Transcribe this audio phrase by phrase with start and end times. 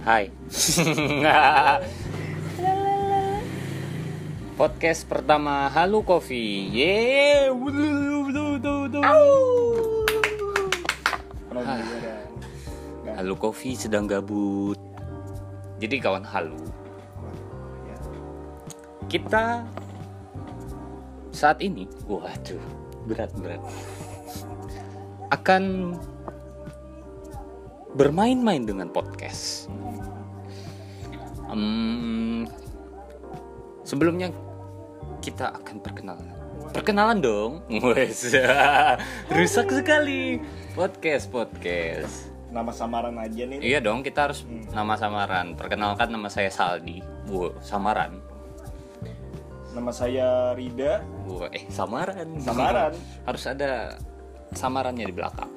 [0.00, 0.32] Hai.
[4.56, 6.72] Podcast pertama Halu Coffee.
[13.04, 13.14] Nggak.
[13.20, 14.80] Halu Coffee sedang gabut.
[15.80, 16.60] Jadi kawan Halu,
[19.08, 19.68] kita
[21.32, 22.60] saat ini, waduh,
[23.04, 23.60] berat-berat.
[25.28, 25.96] Akan
[27.94, 29.66] bermain-main dengan podcast.
[31.50, 32.46] Hmm,
[33.82, 34.30] sebelumnya
[35.18, 36.30] kita akan perkenalan.
[36.70, 37.52] Perkenalan dong.
[37.90, 38.30] Wes.
[39.26, 40.38] Rusak sekali.
[40.78, 42.30] Podcast, podcast.
[42.50, 43.58] Nama samaran aja nih.
[43.58, 45.58] Iya dong, kita harus nama samaran.
[45.58, 47.02] Perkenalkan nama saya Saldi.
[47.26, 48.22] Wow, samaran.
[49.70, 51.02] Nama saya Rida.
[51.30, 52.38] Wow, eh samaran.
[52.42, 52.92] Samaran.
[53.22, 53.98] harus ada
[54.54, 55.50] samarannya di belakang.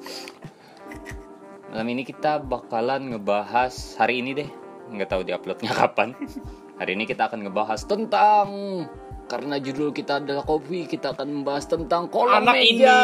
[1.74, 4.46] Malam ini kita bakalan ngebahas hari ini deh.
[4.94, 6.14] Nggak tahu diuploadnya kapan.
[6.78, 8.46] Hari ini kita akan ngebahas tentang
[9.26, 12.94] karena judul kita adalah kopi, kita akan membahas tentang kolong Anak meja.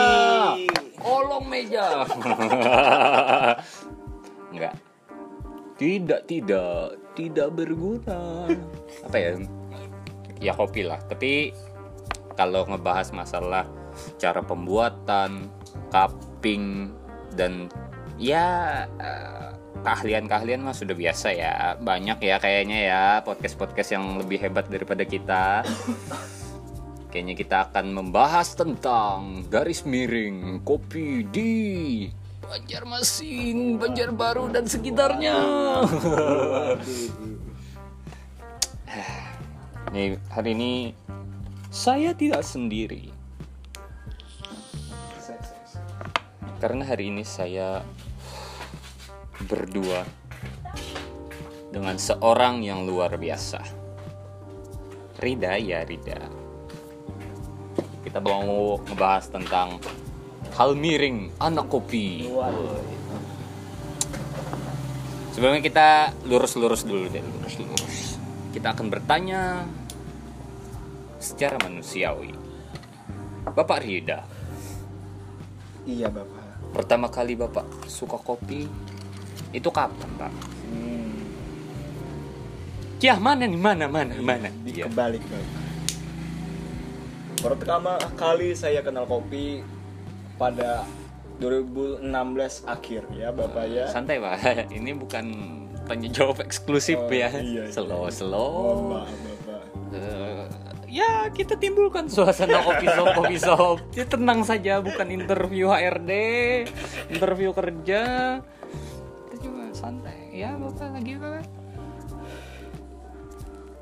[0.54, 0.70] ini.
[1.02, 2.06] Kolong meja.
[4.54, 4.78] Enggak.
[5.74, 8.46] Tidak, tidak, tidak berguna.
[9.02, 9.34] Apa ya?
[10.38, 11.02] Ya kopi lah.
[11.10, 11.50] Tapi
[12.38, 13.66] kalau ngebahas masalah
[14.22, 15.50] cara pembuatan,
[15.90, 16.94] cupping
[17.34, 17.66] dan
[18.20, 21.54] ya eh, keahlian-keahlian mah sudah biasa ya.
[21.80, 25.64] Banyak ya kayaknya ya podcast-podcast yang lebih hebat daripada kita.
[27.10, 31.52] Kayaknya kita akan membahas tentang garis miring kopi di
[32.46, 35.38] Banjarmasin, Banjarbaru dan sekitarnya.
[39.90, 40.72] Nih, hari ini
[41.70, 43.10] saya tidak sendiri.
[46.62, 47.82] Karena hari ini saya
[49.46, 50.04] berdua
[51.70, 53.62] dengan seorang yang luar biasa.
[55.20, 56.20] Rida ya Rida.
[58.00, 59.78] Kita mau ngebahas tentang
[60.56, 62.26] hal miring anak kopi.
[65.30, 65.88] Sebelumnya kita
[66.26, 68.18] lurus-lurus dulu deh, lurus-lurus.
[68.50, 69.62] Kita akan bertanya
[71.22, 72.34] secara manusiawi.
[73.50, 74.20] Bapak Rida,
[75.88, 76.76] Iya bapak.
[76.76, 78.68] pertama kali Bapak suka kopi
[79.50, 80.32] itu kapan, Pak?
[80.64, 81.10] Hmm.
[83.00, 84.48] Ya mana nih mana mana mana?
[84.60, 84.84] Di Iya.
[84.86, 85.64] kebalik bapak.
[87.40, 89.64] Pertama kali saya kenal kopi
[90.36, 90.84] pada
[91.40, 92.04] 2016
[92.64, 93.88] akhir ya bapak ya.
[93.88, 94.36] Santai Pak,
[94.76, 95.24] ini bukan
[95.88, 97.32] tanya jawab eksklusif Oh, ya.
[97.32, 97.72] iya, iya.
[97.72, 98.92] Slow slow.
[98.92, 99.62] maaf bapak.
[99.90, 100.44] Eh,
[100.92, 103.76] ya kita timbulkan suasana kopi shop kopi shop.
[103.90, 106.12] Ya, tenang saja, bukan interview HRD,
[107.08, 108.02] interview kerja.
[109.80, 110.28] Santai.
[110.36, 111.48] Ya bapak lagi bapak.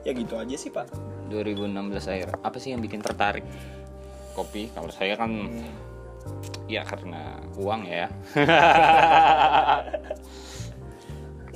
[0.06, 0.86] Ya gitu aja sih pak.
[1.26, 1.75] 2016
[2.06, 2.28] akhir.
[2.38, 3.42] Apa sih yang bikin tertarik
[4.38, 4.70] kopi?
[4.70, 5.50] Kalau saya kan
[6.70, 8.06] ya karena uang ya.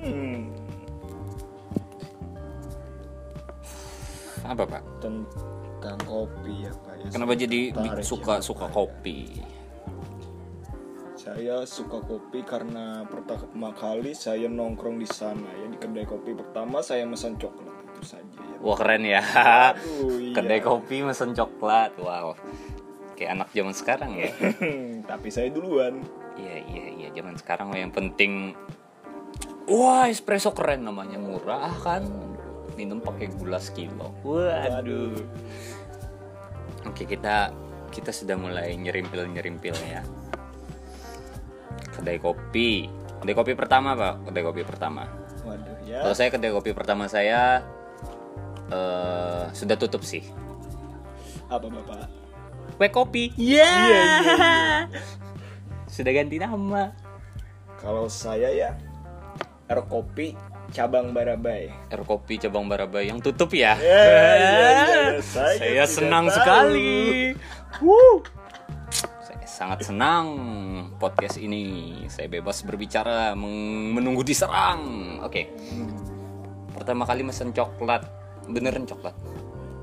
[0.02, 0.50] Hmm.
[4.42, 4.82] Apa pak?
[4.98, 7.06] Tentang kopi ya pak ya.
[7.14, 8.74] Kenapa jadi Tertarik suka ya, suka Bapak.
[8.82, 9.18] kopi?
[11.22, 16.82] Saya suka kopi karena pertama kali saya nongkrong di sana ya di kedai kopi pertama
[16.82, 18.58] saya pesan coklat itu saja ya.
[18.58, 19.22] Wah keren ya.
[19.70, 20.34] Aduh, iya.
[20.34, 21.94] Kedai kopi mesen coklat.
[22.02, 22.34] Wow.
[23.14, 24.34] Kayak anak zaman sekarang ya.
[25.14, 26.02] Tapi saya duluan.
[26.34, 28.58] Iya iya iya zaman sekarang yang penting
[29.70, 32.02] Wah espresso keren namanya murah kan
[32.74, 34.10] minum pakai gula sekilo.
[34.26, 35.14] Waduh.
[36.82, 37.54] Oke kita
[37.94, 40.02] kita sudah mulai nyerimpil nyerimpil ya.
[41.92, 42.88] Kedai kopi.
[43.22, 44.28] Kedai kopi pertama pak.
[44.28, 45.06] Kedai kopi pertama.
[45.44, 46.02] Waduh ya.
[46.02, 47.62] Kalau saya kedai kopi pertama saya
[48.72, 50.24] eh sudah tutup sih.
[51.52, 52.08] Apa bapak?
[52.80, 53.24] Kue kopi.
[53.36, 53.68] Iya.
[53.68, 54.52] Iya, iya,
[55.86, 56.96] Sudah ganti nama.
[57.76, 58.72] Kalau saya ya
[59.68, 60.32] R kopi
[60.72, 61.68] cabang Barabai.
[61.92, 63.76] R Kopi cabang Barabai yang tutup ya.
[63.76, 66.36] Ya, iya, iya, saya saya tidak senang tahu.
[66.40, 66.96] sekali.
[67.84, 68.24] Woo.
[69.62, 70.26] Sangat senang
[70.98, 71.94] podcast ini.
[72.10, 74.82] Saya bebas berbicara, menunggu diserang.
[75.22, 75.54] Oke.
[76.74, 78.02] Pertama kali mesen coklat,
[78.50, 79.14] beneran coklat.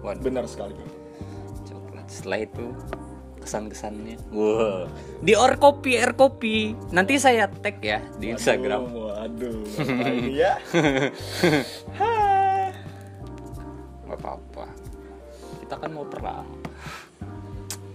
[0.04, 0.76] Waduh, Benar sekali.
[1.64, 2.04] coklat.
[2.12, 2.76] Setelah itu
[3.40, 4.20] kesan-kesannya.
[4.36, 4.92] Wow.
[5.24, 6.76] Di Or Kopi, R Kopi.
[6.92, 8.84] Nanti saya tag ya di Instagram.
[8.84, 9.60] Waduh, waduh.
[9.80, 10.60] Bapak ini ya.
[11.96, 12.68] Hah.
[14.12, 14.68] Gak apa-apa.
[15.64, 16.44] Kita kan mau perang.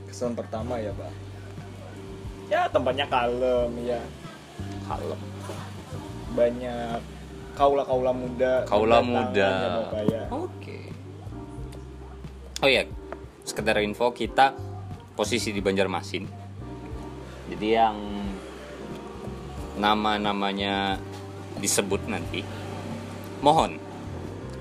[0.08, 1.33] Kesan pertama ya pak.
[2.52, 4.00] Ya tempatnya kalem ya.
[4.84, 5.20] Kalem.
[6.34, 6.98] Banyak
[7.54, 9.52] kaula kaula muda Kaula muda.
[9.86, 10.78] Bapak ya Oke.
[12.62, 12.82] Oh ya,
[13.46, 14.56] sekedar info kita
[15.14, 16.24] posisi di Banjarmasin.
[17.54, 17.96] Jadi yang
[19.76, 20.96] nama-namanya
[21.60, 22.40] disebut nanti,
[23.44, 23.76] mohon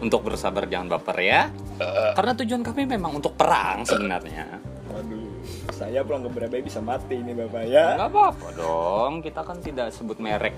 [0.04, 1.42] untuk bersabar jangan baper ya.
[2.18, 4.62] Karena tujuan kami memang untuk perang sebenarnya.
[4.94, 5.33] waduh
[5.72, 9.92] saya pulang ke Berabai bisa mati ini bapak ya Nggak apa-apa dong, kita kan tidak
[9.92, 10.56] sebut merek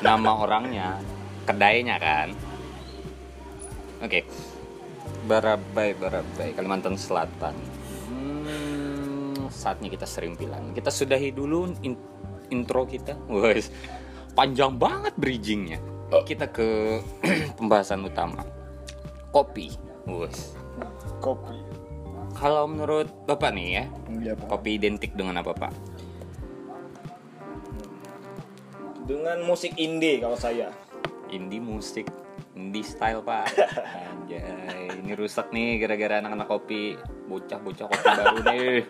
[0.00, 0.96] nama orangnya,
[1.44, 2.32] kedainya kan.
[3.98, 4.24] Oke,
[5.26, 7.54] Barabai, Barabai, Kalimantan Selatan.
[8.08, 10.72] Hmm, saatnya kita serimpilan.
[10.72, 12.00] Kita sudahi dulu in-
[12.48, 13.18] intro kita.
[13.28, 13.74] Wes,
[14.32, 15.82] panjang banget bridgingnya.
[16.24, 17.02] Kita ke
[17.58, 18.46] pembahasan utama.
[19.34, 19.74] Kopi.
[20.08, 20.56] Wes.
[21.18, 21.57] kopi
[22.38, 24.46] Kalau menurut Bapak nih ya, Iya, Pak.
[24.46, 25.72] kopi identik dengan apa Pak?
[29.08, 30.68] dengan musik indie kalau saya.
[31.32, 32.04] Indie musik
[32.52, 33.48] indie style pak.
[34.20, 37.00] Anjay ini rusak nih gara-gara anak-anak kopi.
[37.24, 38.84] Bocah-bocah kopi baru nih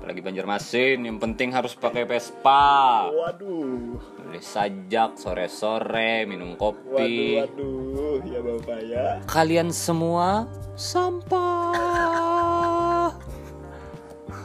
[0.00, 3.06] apalagi Banjarmasin yang penting harus pakai Vespa.
[3.14, 4.00] Waduh.
[4.18, 8.18] Boleh sajak sore-sore minum waduh kopi waduh.
[8.26, 9.06] Ya bapak ya.
[9.30, 11.89] Kalian semua sampah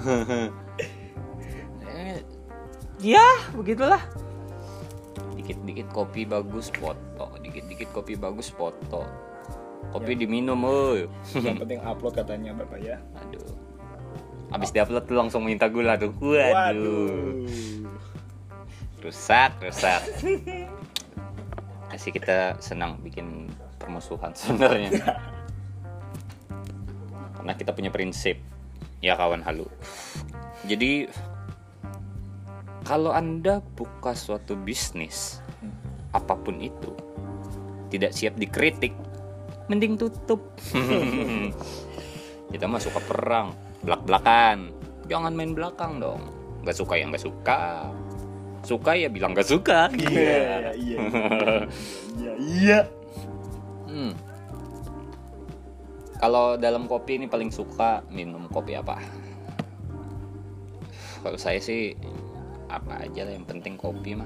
[3.01, 4.01] ya begitulah.
[5.35, 7.25] Dikit-dikit kopi bagus foto.
[7.41, 9.05] Dikit-dikit kopi bagus foto.
[9.93, 11.05] Kopi diminum oi
[11.39, 12.97] yang penting upload katanya bapak ya.
[13.21, 13.53] Aduh.
[14.53, 16.13] Habis diupload tuh langsung minta gula tuh.
[16.21, 16.53] Waduh.
[16.53, 17.85] Waduh
[19.05, 20.01] rusak rusak.
[21.93, 24.89] Kasih kita senang bikin permusuhan sebenarnya.
[27.37, 28.41] Karena kita punya prinsip
[29.05, 29.69] ya kawan halu
[30.65, 31.05] jadi
[32.81, 35.37] kalau anda buka suatu bisnis
[36.09, 36.89] apa pun itu
[37.93, 38.93] tidak siap dikritik
[39.69, 40.41] mending tutup.
[42.51, 44.73] Kita mah suka perang belak belakan
[45.09, 46.21] jangan main belakang dong.
[46.65, 47.89] Nggak suka ya nggak suka.
[48.65, 49.89] Suka ya bilang nggak suka.
[49.93, 50.97] Iya iya.
[52.15, 52.79] Iya iya.
[53.85, 54.13] Hmm.
[56.25, 58.97] Kalau dalam kopi ini paling suka minum kopi apa?
[61.21, 61.93] Kalau saya sih
[62.65, 64.25] apa aja lah yang penting kopi mah.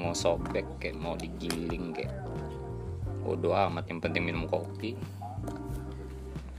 [0.00, 2.16] Mau sobek kayak mau digiling kayak.
[3.28, 4.96] Bodo amat yang penting minum kopi.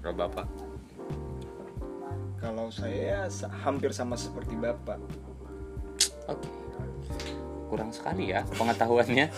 [0.06, 0.46] Kalau bapak?
[2.44, 5.00] kalau saya sa- hampir sama seperti bapak
[6.28, 6.52] Oke.
[7.72, 9.32] Kurang sekali ya pengetahuannya.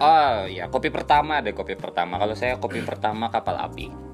[0.00, 2.16] Oh ya, kopi pertama ada kopi pertama.
[2.16, 4.12] Kalau saya kopi pertama kapal api.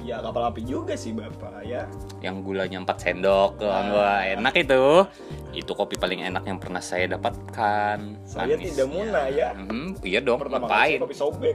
[0.00, 1.86] ya kapal api juga sih bapak ya.
[2.24, 5.06] Yang gulanya 4 sendok kan wah enak itu.
[5.54, 8.26] Itu kopi paling enak yang pernah saya dapatkan.
[8.26, 9.54] Saya tidak muna, ya.
[9.54, 10.40] Mhm, iya dong.
[10.40, 10.98] Pertama ngapain?
[10.98, 11.54] kopi sobek.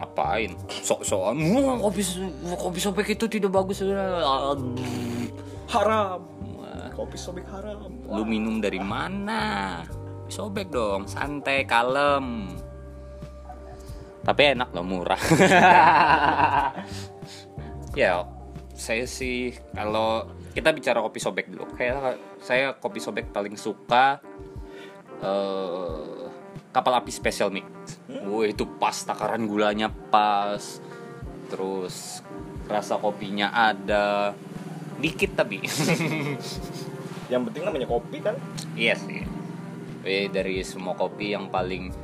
[0.00, 0.50] Ngapain?
[0.66, 2.02] Sok-sokan "Wah, kopi
[2.58, 3.84] kopi sobek itu tidak bagus.
[5.70, 6.20] Haram.
[6.58, 7.92] Wah, kopi sobek haram.
[8.08, 9.84] Lu minum dari mana
[10.32, 12.56] sobek dong santai kalem.
[14.24, 15.20] Tapi enak loh murah.
[17.92, 18.24] Ya
[18.72, 20.24] saya sih kalau
[20.56, 21.68] kita bicara kopi sobek dulu.
[21.76, 24.16] Kayak saya kopi sobek paling suka
[25.20, 26.24] eh,
[26.72, 27.68] kapal api special mix.
[28.08, 30.80] Wah itu pas takaran gulanya pas.
[31.52, 32.24] Terus
[32.64, 34.32] rasa kopinya ada
[34.96, 35.60] dikit tapi.
[37.32, 38.40] Yang penting namanya kopi kan?
[38.72, 39.41] Iya sih.
[40.02, 41.94] Eh, dari semua kopi yang paling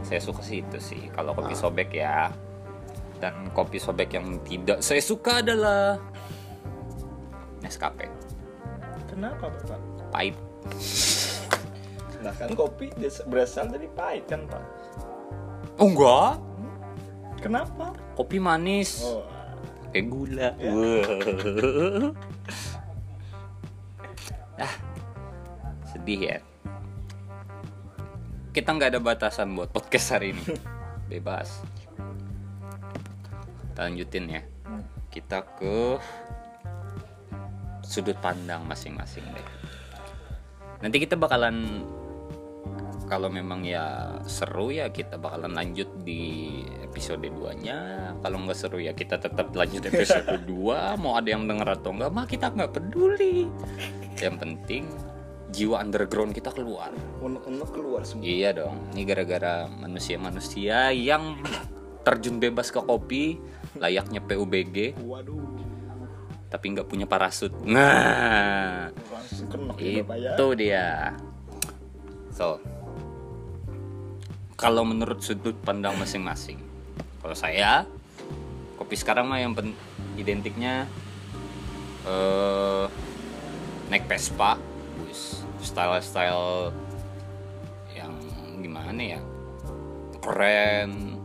[0.00, 1.02] saya suka sih itu sih.
[1.10, 2.30] Kalau kopi sobek ya.
[3.18, 6.00] Dan kopi sobek yang tidak saya suka adalah
[7.60, 8.08] Nescafe.
[9.04, 9.76] kenapa bapak
[10.08, 10.32] Pahit.
[12.20, 12.88] nah kan kopi
[13.26, 14.64] berasal dari pahit kan pak
[15.76, 16.40] Oh enggak.
[17.36, 19.04] kenapa Kopi manis.
[19.04, 19.20] oh
[19.84, 20.56] Pakai gula.
[20.56, 20.72] Ya.
[24.56, 24.74] Ah.
[25.86, 26.36] Sedih ya.
[28.50, 30.42] Kita nggak ada batasan buat podcast hari ini.
[31.10, 31.62] Bebas.
[33.70, 34.42] Kita lanjutin ya.
[35.06, 35.94] Kita ke
[37.86, 39.46] sudut pandang masing-masing deh.
[40.82, 41.86] Nanti kita bakalan
[43.06, 47.78] kalau memang ya seru ya kita bakalan lanjut di episode 2-nya.
[48.18, 50.98] Kalau nggak seru ya kita tetap lanjut episode 2.
[50.98, 53.46] Mau ada yang denger atau enggak mah kita nggak peduli.
[54.18, 54.84] Yang penting
[55.50, 56.94] jiwa underground kita keluar.
[57.20, 58.76] unek-unek keluar semua Iya dong.
[58.94, 61.38] Ini gara-gara manusia-manusia yang
[62.06, 63.36] terjun bebas ke kopi
[63.76, 65.60] layaknya PUBG waduh
[66.50, 67.54] tapi nggak punya parasut.
[67.62, 68.90] Nah,
[69.78, 71.14] ya bapak ya itu dia.
[72.34, 72.58] So,
[74.58, 76.58] kalau menurut sudut pandang masing-masing
[77.22, 77.86] kalau saya
[78.76, 79.76] kopi sekarang mah yang pen-
[80.20, 80.84] identiknya
[82.04, 82.84] eh
[83.88, 84.56] naik Vespa
[85.10, 86.70] wis style style
[87.92, 88.14] yang
[88.62, 89.20] gimana ya?
[90.22, 91.18] Keren.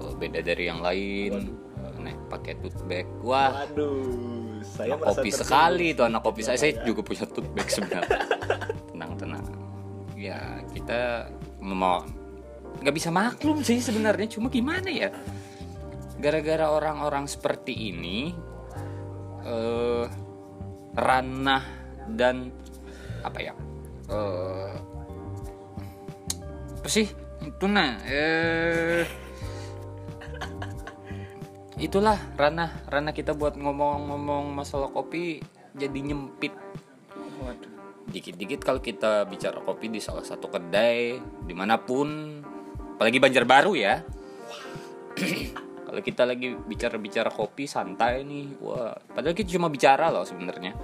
[0.00, 1.52] Eh, beda dari yang lain.
[1.98, 3.04] Naik pakai tote bag.
[3.20, 3.68] Wah.
[3.68, 6.56] Waduh, saya anak kopi sekali itu anak kopi saya.
[6.56, 6.82] Saya Ya.
[6.88, 8.20] juga punya tote bag sebenarnya.
[8.94, 9.44] Tenang tenang.
[10.16, 11.28] Ya kita
[11.60, 12.02] mau
[12.80, 14.30] nggak bisa maklum sih sebenarnya.
[14.30, 15.10] Cuma gimana ya?
[16.18, 18.34] Gara-gara orang-orang seperti ini
[19.46, 20.06] eh
[20.98, 21.62] ranah
[22.10, 22.50] dan
[23.22, 23.52] apa ya?
[24.08, 24.74] Eh
[26.78, 27.06] apa sih?
[27.44, 29.06] Itu nah eh
[31.78, 35.42] itulah ranah ranah kita buat ngomong-ngomong masalah kopi
[35.78, 36.54] jadi nyempit.
[37.38, 37.76] Waduh.
[38.08, 42.40] dikit-dikit kalau kita bicara kopi di salah satu kedai di mana pun
[42.96, 44.02] apalagi Banjarbaru ya.
[45.88, 48.60] Kalau kita lagi bicara-bicara kopi santai nih.
[48.60, 50.76] Wah padahal kita cuma bicara loh sebenarnya.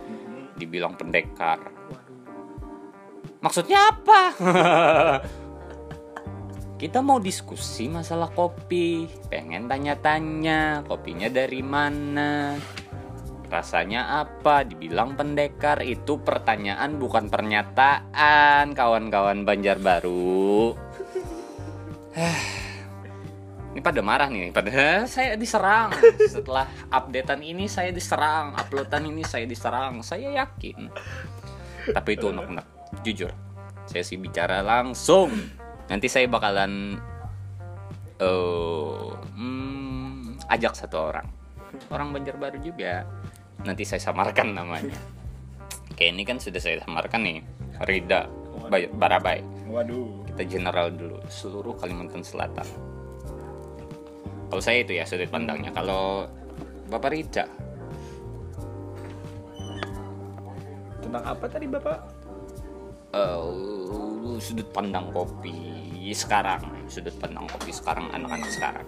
[0.57, 1.61] Dibilang pendekar
[3.45, 4.21] maksudnya apa?
[6.81, 9.07] Kita mau diskusi masalah kopi.
[9.29, 12.57] Pengen tanya-tanya kopinya dari mana?
[13.53, 14.67] Rasanya apa?
[14.67, 20.75] Dibilang pendekar itu pertanyaan bukan pernyataan kawan-kawan Banjarbaru.
[23.75, 25.95] Ini pada marah nih pada saya diserang.
[26.27, 30.03] Setelah updatean ini saya diserang uploadan ini saya diserang.
[30.03, 30.91] Saya yakin.
[31.95, 33.33] Tapi itu unek-unek jujur
[33.85, 35.29] saya sih bicara langsung.
[35.89, 36.97] Nanti saya bakalan
[38.17, 41.29] eh hmm, ajak satu orang.
[41.93, 43.05] Orang Banjarbaru juga.
[43.65, 44.97] Nanti saya samarkan namanya.
[45.95, 47.39] Kayak ini kan sudah saya samarkan nih.
[47.85, 48.31] Rida
[48.97, 49.45] Barabai.
[49.69, 50.23] Waduh.
[50.31, 52.67] kita general dulu seluruh Kalimantan Selatan.
[54.51, 55.75] Kalau saya itu ya sudut pandangnya.
[55.75, 56.31] Kalau
[56.87, 57.45] Bapak Rida?
[61.03, 62.14] Tentang apa tadi Bapak?
[63.15, 65.55] Eh, sudut pandang kopi
[66.13, 68.87] sekarang sudut pandang kopi sekarang anak-anak sekarang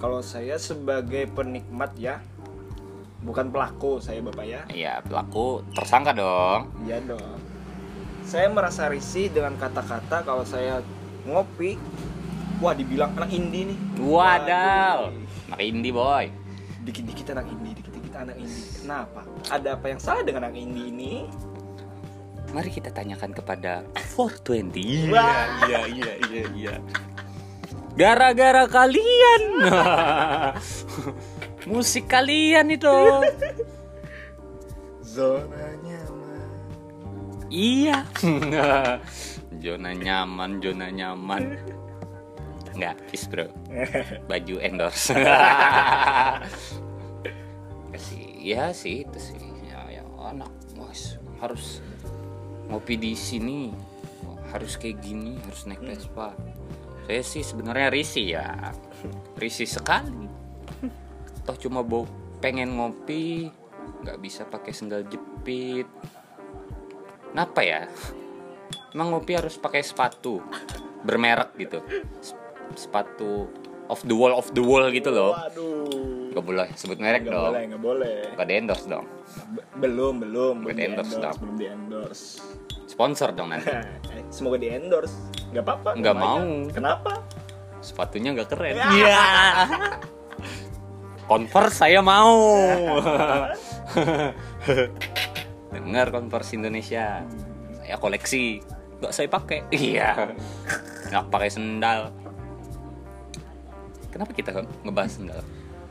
[0.00, 2.24] Kalau saya sebagai penikmat ya,
[3.20, 4.64] bukan pelaku saya Bapak ya.
[4.72, 7.36] ya pelaku tersangka dong Iya dong.
[8.24, 10.80] Saya merasa risih dengan kata-kata kalau saya
[11.26, 11.76] ngopi,
[12.62, 13.78] wah dibilang anak indie nih.
[14.00, 15.10] Waduh.
[15.50, 16.30] anak indie boy.
[16.86, 18.70] Dikit-dikit anak indie, dikit-dikit anak indie.
[18.80, 19.20] Kenapa?
[19.50, 21.14] Ada apa yang salah dengan anak indie ini?
[22.50, 23.86] Mari kita tanyakan kepada
[24.18, 25.14] 420.
[25.14, 25.46] Wah.
[25.70, 26.74] iya, iya, iya, iya.
[27.94, 29.42] Gara-gara kalian.
[31.70, 32.96] Musik kalian itu.
[35.04, 36.50] Zona nyaman.
[37.50, 38.06] iya.
[39.64, 41.58] zona nyaman, zona nyaman.
[42.74, 43.46] Enggak, kiss bro.
[44.26, 45.14] Baju endorse.
[48.06, 49.38] sih, ya sih itu sih.
[49.66, 51.82] Ya, ya anak, mas harus
[52.70, 53.74] ngopi di sini
[54.54, 56.34] harus kayak gini harus naik Vespa?
[57.10, 58.70] Saya sih sebenarnya risih ya
[59.34, 60.30] risih sekali.
[61.42, 62.06] Toh cuma mau
[62.38, 63.50] pengen ngopi
[64.06, 65.90] nggak bisa pakai sendal jepit.
[67.30, 67.90] Kenapa ya?
[68.94, 70.42] Emang ngopi harus pakai sepatu
[71.02, 71.78] bermerek gitu.
[72.74, 73.50] Sepatu
[73.90, 75.34] of the wall of the wall gitu loh.
[75.34, 76.19] Waduh.
[76.30, 78.18] Nggak boleh sebut merek Nggak dong boleh, nggak boleh.
[78.32, 79.06] nggak di endorse dong
[79.50, 81.36] Be- belum, belum, belum Nggak di endorse, dong.
[81.36, 82.24] belum di endorse.
[82.86, 83.70] sponsor dong nanti
[84.30, 85.14] Semoga di endorse.
[85.50, 85.88] Nggak apa-apa.
[85.98, 86.14] Banyak.
[86.14, 86.38] mau.
[86.70, 87.12] Kenapa?
[87.80, 88.76] sepatunya nggak keren.
[88.76, 88.86] Ya.
[88.92, 89.24] Iya.
[91.26, 92.30] Converse saya mau.
[95.72, 97.26] Dengar Converse Indonesia.
[97.80, 98.62] Saya koleksi.
[99.00, 99.66] Nggak saya pakai.
[99.70, 100.30] Iya.
[101.08, 102.14] Nggak pakai sendal.
[104.10, 104.50] Kenapa kita
[104.82, 105.42] ngebahas sendal?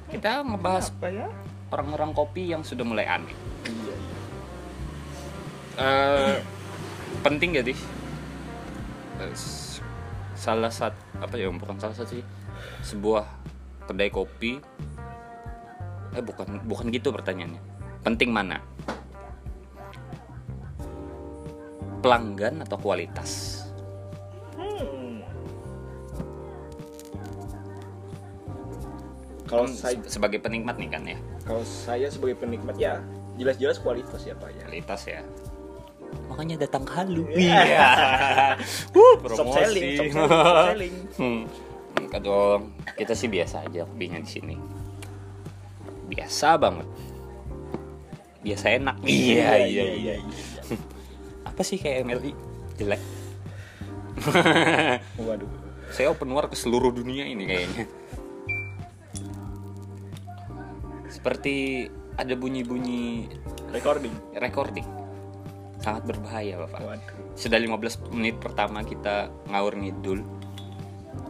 [0.10, 1.28] Kita ngebahas Apa ya?
[1.70, 3.38] orang-orang kopi yang sudah mulai aneh.
[3.66, 3.96] Iya, iya.
[5.80, 6.38] Eh,
[7.22, 7.78] penting gak sih
[9.20, 9.36] Eh,
[10.40, 12.24] salah satu apa ya bukan salah satu sih
[12.80, 13.28] sebuah
[13.92, 14.64] kedai kopi
[16.16, 17.60] eh bukan bukan gitu pertanyaannya
[18.00, 18.64] penting mana
[22.00, 23.59] pelanggan atau kualitas
[29.50, 33.02] Kalau Kan saya se- sebagai penikmat nih kan ya kalau saya sebagai penikmat ya
[33.36, 34.64] jelas-jelas kualitas ya Pak ya.
[34.64, 35.22] kualitas ya
[36.26, 37.90] makanya datang ke halu Iya.
[38.94, 40.96] uh, Soft selling, soft selling, soft selling.
[41.16, 41.42] Hmm.
[42.00, 42.62] Enggak dong.
[42.94, 44.56] Kita sih biasa aja kopinya di sini.
[46.08, 46.88] Biasa banget.
[48.40, 48.96] Biasa enak.
[49.04, 50.14] Iya, iya, iya.
[51.50, 52.34] Apa sih kayak MLI?
[52.76, 53.02] Jelek.
[55.18, 55.48] waduh
[55.90, 57.86] saya open war ke seluruh dunia ini kayaknya
[61.10, 63.28] seperti ada bunyi-bunyi
[63.74, 64.14] recording.
[64.38, 64.88] recording.
[65.80, 66.80] Sangat berbahaya bapak.
[66.84, 67.16] Waduh.
[67.40, 70.22] Sudah 15 menit pertama kita ngawur ngidul.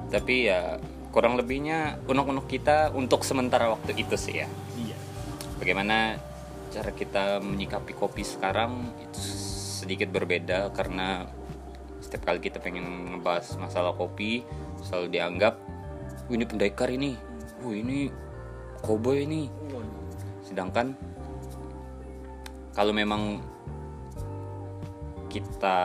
[0.09, 4.47] Tapi ya kurang lebihnya unek-unek kita untuk sementara waktu itu sih ya.
[4.77, 4.97] Iya.
[5.61, 6.17] Bagaimana
[6.69, 9.21] cara kita menyikapi kopi sekarang itu
[9.85, 11.25] sedikit berbeda karena
[12.01, 14.45] setiap kali kita pengen ngebahas masalah kopi
[14.81, 15.57] selalu dianggap
[16.29, 17.17] "Wih, ini pendekar ini.
[17.65, 17.99] Wih, ini
[18.83, 19.51] cowboy ini.
[20.43, 20.95] Sedangkan
[22.73, 23.43] kalau memang
[25.29, 25.77] kita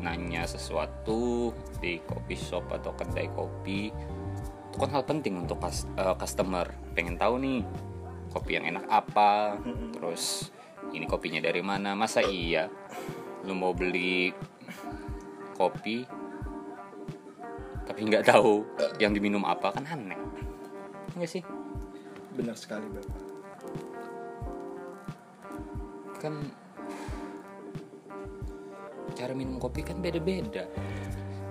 [0.00, 3.92] nanya sesuatu di kopi shop atau kedai kopi
[4.68, 6.72] itu kan hal penting untuk eh, customer.
[6.96, 7.60] Pengen tahu nih
[8.32, 9.56] kopi yang enak apa
[9.92, 10.52] terus
[10.92, 12.68] ini kopinya dari mana masa iya
[13.44, 14.32] lu mau beli
[15.56, 16.04] kopi
[17.88, 18.68] tapi nggak tahu
[19.00, 20.20] yang diminum apa kan aneh.
[21.16, 21.57] Enggak sih
[22.38, 23.18] benar sekali bapak
[26.18, 26.34] kan
[29.18, 30.70] cara minum kopi kan beda-beda.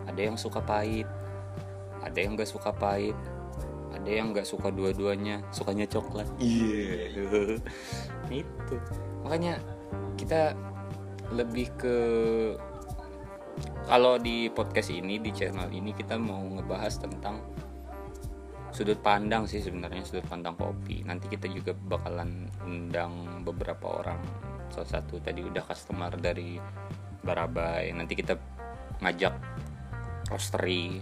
[0.07, 1.07] Ada yang suka pahit
[1.99, 3.17] ada yang nggak suka pahit
[3.91, 6.27] ada yang nggak suka dua-duanya sukanya coklat.
[6.39, 7.11] Iya.
[8.31, 8.75] Itu.
[9.27, 9.59] Makanya
[10.15, 10.55] kita
[11.35, 11.97] lebih ke
[13.89, 17.43] kalau di podcast ini di channel ini kita mau ngebahas tentang
[18.77, 21.01] sudut pandang sih sebenarnya sudut pandang kopi.
[21.01, 24.21] Nanti kita juga bakalan undang beberapa orang.
[24.69, 26.61] Salah satu tadi udah customer dari
[27.25, 27.89] Barabai.
[27.97, 28.37] Nanti kita
[29.01, 29.33] ngajak
[30.29, 31.01] roastery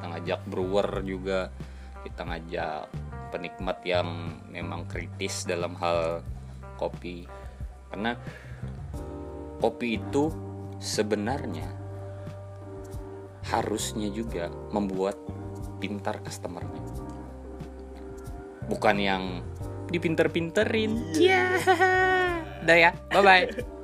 [0.00, 1.52] kita ngajak brewer juga
[2.00, 2.88] kita ngajak
[3.28, 6.24] penikmat yang memang kritis dalam hal
[6.80, 7.28] kopi.
[7.92, 8.16] Karena
[9.60, 10.32] kopi itu
[10.80, 11.68] sebenarnya
[13.52, 15.20] harusnya juga membuat
[15.80, 16.84] pintar customernya.
[18.68, 19.40] Bukan yang
[19.88, 21.16] dipinter-pinterin.
[21.16, 21.56] Ya
[22.60, 23.79] udah ya bye bye